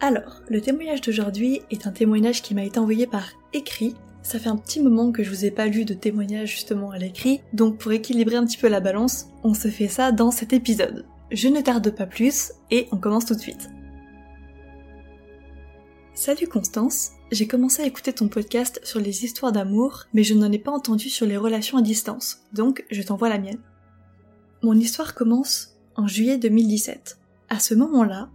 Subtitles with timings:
[0.00, 3.96] Alors, le témoignage d'aujourd'hui est un témoignage qui m'a été envoyé par écrit.
[4.22, 6.98] Ça fait un petit moment que je vous ai pas lu de témoignage justement à
[6.98, 10.52] l'écrit, donc pour équilibrer un petit peu la balance, on se fait ça dans cet
[10.52, 11.04] épisode.
[11.32, 13.70] Je ne tarde pas plus et on commence tout de suite.
[16.14, 20.52] Salut Constance, j'ai commencé à écouter ton podcast sur les histoires d'amour, mais je n'en
[20.52, 23.60] ai pas entendu sur les relations à distance, donc je t'envoie la mienne.
[24.62, 27.18] Mon histoire commence en juillet 2017.
[27.48, 28.30] À ce moment-là,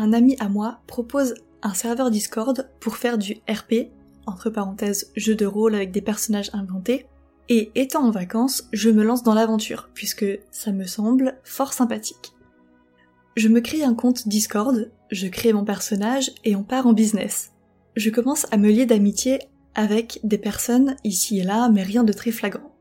[0.00, 3.90] un ami à moi propose un serveur Discord pour faire du RP,
[4.26, 7.06] entre parenthèses jeu de rôle avec des personnages inventés,
[7.48, 12.32] et étant en vacances, je me lance dans l'aventure, puisque ça me semble fort sympathique.
[13.36, 17.52] Je me crée un compte Discord, je crée mon personnage et on part en business.
[17.94, 19.38] Je commence à me lier d'amitié
[19.74, 22.74] avec des personnes ici et là, mais rien de très flagrant.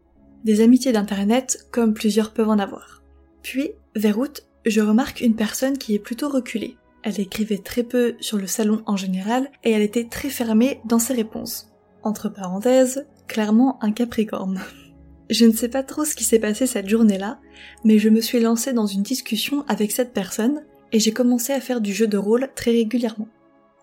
[0.44, 3.03] Des amitiés d'internet comme plusieurs peuvent en avoir.
[3.44, 6.77] Puis, vers août, je remarque une personne qui est plutôt reculée.
[7.06, 10.98] Elle écrivait très peu sur le salon en général et elle était très fermée dans
[10.98, 11.70] ses réponses.
[12.02, 14.59] Entre parenthèses, clairement un capricorne.
[15.30, 17.39] Je ne sais pas trop ce qui s'est passé cette journée-là,
[17.84, 21.59] mais je me suis lancée dans une discussion avec cette personne et j'ai commencé à
[21.59, 23.28] faire du jeu de rôle très régulièrement.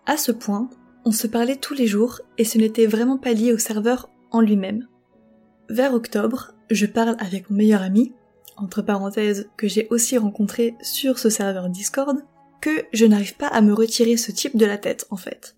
[0.07, 0.71] À ce point,
[1.05, 4.41] on se parlait tous les jours et ce n'était vraiment pas lié au serveur en
[4.41, 4.87] lui-même.
[5.69, 8.13] Vers octobre, je parle avec mon meilleur ami,
[8.57, 12.23] entre parenthèses que j'ai aussi rencontré sur ce serveur Discord,
[12.63, 15.57] que je n'arrive pas à me retirer ce type de la tête en fait.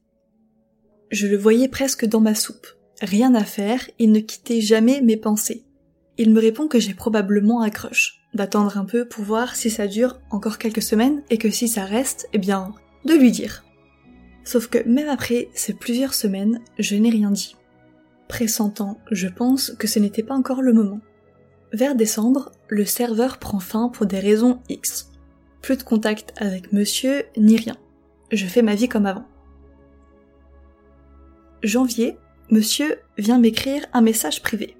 [1.12, 2.66] Je le voyais presque dans ma soupe.
[3.00, 5.64] Rien à faire, il ne quittait jamais mes pensées.
[6.16, 9.86] Il me répond que j'ai probablement un crush, d'attendre un peu pour voir si ça
[9.86, 13.64] dure encore quelques semaines et que si ça reste, eh bien, de lui dire.
[14.42, 17.56] Sauf que même après ces plusieurs semaines, je n'ai rien dit.
[18.28, 21.00] Pressentant, je pense que ce n'était pas encore le moment.
[21.72, 25.10] Vers décembre, le serveur prend fin pour des raisons X.
[25.64, 27.78] Plus de contact avec monsieur, ni rien.
[28.30, 29.24] Je fais ma vie comme avant.
[31.62, 32.18] Janvier,
[32.50, 34.76] monsieur vient m'écrire un message privé.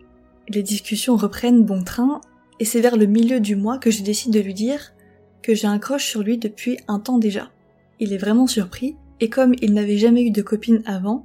[0.46, 2.20] Les discussions reprennent bon train,
[2.60, 4.92] et c'est vers le milieu du mois que je décide de lui dire
[5.40, 7.50] que j'ai un croche sur lui depuis un temps déjà.
[7.98, 11.24] Il est vraiment surpris, et comme il n'avait jamais eu de copine avant,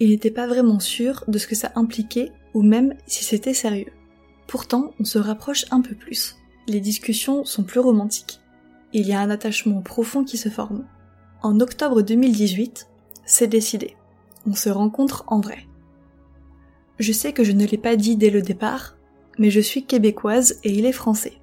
[0.00, 3.92] il n'était pas vraiment sûr de ce que ça impliquait, ou même si c'était sérieux.
[4.48, 6.34] Pourtant, on se rapproche un peu plus.
[6.66, 8.40] Les discussions sont plus romantiques
[8.94, 10.84] il y a un attachement profond qui se forme.
[11.42, 12.88] En octobre 2018,
[13.26, 13.96] c'est décidé.
[14.46, 15.66] On se rencontre en vrai.
[17.00, 18.96] Je sais que je ne l'ai pas dit dès le départ,
[19.36, 21.34] mais je suis québécoise et il est français.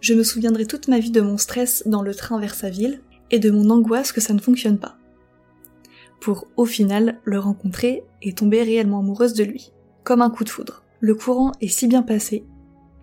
[0.00, 3.02] Je me souviendrai toute ma vie de mon stress dans le train vers sa ville
[3.32, 4.96] et de mon angoisse que ça ne fonctionne pas.
[6.20, 9.72] Pour au final le rencontrer et tomber réellement amoureuse de lui.
[10.04, 10.84] Comme un coup de foudre.
[11.00, 12.44] Le courant est si bien passé,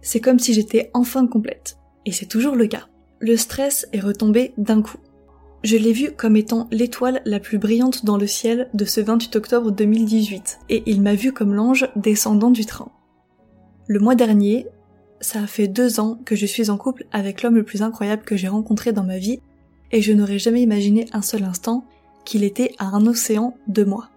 [0.02, 1.78] c'est comme si j'étais enfin complète.
[2.06, 2.88] Et c'est toujours le cas
[3.20, 4.98] le stress est retombé d'un coup.
[5.64, 9.36] Je l'ai vu comme étant l'étoile la plus brillante dans le ciel de ce 28
[9.36, 12.92] octobre 2018, et il m'a vu comme l'ange descendant du train.
[13.88, 14.68] Le mois dernier,
[15.20, 18.24] ça a fait deux ans que je suis en couple avec l'homme le plus incroyable
[18.24, 19.42] que j'ai rencontré dans ma vie,
[19.92, 21.86] et je n'aurais jamais imaginé un seul instant
[22.24, 24.10] qu'il était à un océan de moi.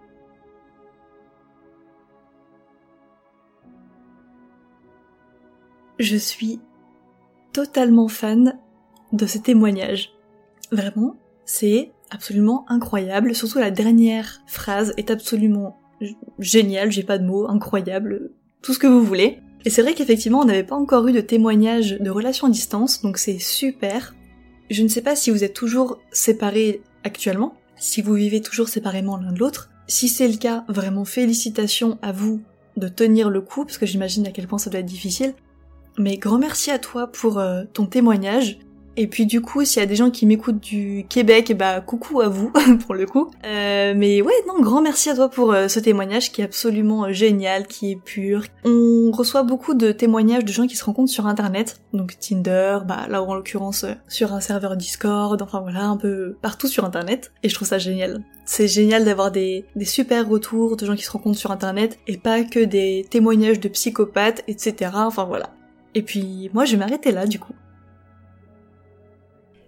[5.99, 6.59] Je suis
[7.51, 8.57] totalement fan
[9.13, 10.11] de ces témoignages.
[10.71, 11.15] Vraiment,
[11.45, 15.79] c'est absolument incroyable, surtout la dernière phrase est absolument
[16.39, 19.39] géniale, j'ai pas de mots, incroyable, tout ce que vous voulez.
[19.65, 23.01] Et c'est vrai qu'effectivement, on n'avait pas encore eu de témoignage de relations à distance,
[23.01, 24.13] donc c'est super.
[24.69, 29.17] Je ne sais pas si vous êtes toujours séparés actuellement, si vous vivez toujours séparément
[29.17, 29.69] l'un de l'autre.
[29.87, 32.41] Si c'est le cas, vraiment félicitations à vous
[32.77, 35.33] de tenir le coup, parce que j'imagine à quel point ça doit être difficile.
[35.97, 38.59] Mais grand merci à toi pour euh, ton témoignage.
[38.95, 42.21] Et puis du coup, s'il y a des gens qui m'écoutent du Québec, bah coucou
[42.21, 42.51] à vous
[42.85, 43.31] pour le coup.
[43.45, 47.05] Euh, mais ouais, non, grand merci à toi pour euh, ce témoignage qui est absolument
[47.05, 48.43] euh, génial, qui est pur.
[48.65, 53.07] On reçoit beaucoup de témoignages de gens qui se rencontrent sur internet, donc Tinder, bah
[53.09, 57.31] là en l'occurrence sur un serveur Discord, enfin voilà, un peu partout sur internet.
[57.41, 58.23] Et je trouve ça génial.
[58.45, 62.17] C'est génial d'avoir des, des super retours de gens qui se rencontrent sur internet et
[62.17, 64.91] pas que des témoignages de psychopathes, etc.
[64.93, 65.49] Enfin voilà.
[65.95, 67.53] Et puis moi je vais m'arrêter là du coup.